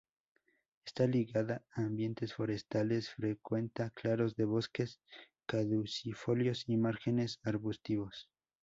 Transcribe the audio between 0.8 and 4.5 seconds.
Está ligada a ambientes forestales: frecuenta claros de